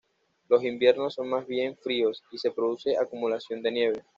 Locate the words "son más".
1.13-1.45